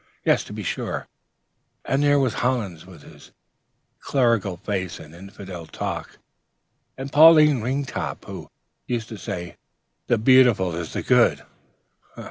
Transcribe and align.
Yes, 0.25 0.43
to 0.45 0.51
be 0.53 0.63
sure; 0.63 1.07
and 1.85 2.01
there 2.01 2.17
was 2.17 2.33
Hollins, 2.41 2.87
with 2.87 3.03
his 3.03 3.31
clerical 3.99 4.57
face 4.57 4.99
and 4.99 5.13
infidel 5.13 5.67
talk, 5.67 6.17
and 6.97 7.11
Pauline 7.13 7.61
Ringtop, 7.61 8.25
who 8.25 8.49
used 8.87 9.09
to 9.09 9.17
say, 9.19 9.57
'The 10.07 10.17
Beautiful 10.17 10.73
is 10.75 10.93
the 10.93 11.03
Good.' 11.03 11.43